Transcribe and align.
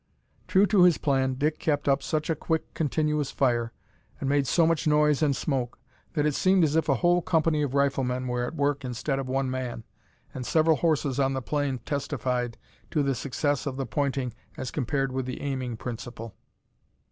True 0.47 0.65
to 0.65 0.81
his 0.81 0.97
plan, 0.97 1.35
Dick 1.35 1.59
kept 1.59 1.87
up 1.87 2.01
such 2.01 2.31
a 2.31 2.35
quick 2.35 2.73
continuous 2.73 3.29
fire, 3.29 3.71
and 4.19 4.27
made 4.27 4.47
so 4.47 4.65
much 4.65 4.87
noise 4.87 5.21
and 5.21 5.35
smoke, 5.35 5.77
that 6.13 6.25
it 6.25 6.33
seemed 6.33 6.63
as 6.63 6.75
if 6.75 6.89
a 6.89 6.95
whole 6.95 7.21
company 7.21 7.61
of 7.61 7.75
riflemen 7.75 8.25
were 8.25 8.43
at 8.43 8.55
work 8.55 8.83
instead 8.83 9.19
of 9.19 9.27
one 9.29 9.51
man, 9.51 9.83
and 10.33 10.43
several 10.43 10.77
horses 10.77 11.19
on 11.19 11.33
the 11.35 11.39
plain 11.43 11.77
testified 11.85 12.57
to 12.89 13.03
the 13.03 13.13
success 13.13 13.67
of 13.67 13.77
the 13.77 13.85
pointing 13.85 14.33
as 14.57 14.71
compared 14.71 15.11
with 15.11 15.27
the 15.27 15.39
aiming 15.39 15.77
principle! 15.77 16.33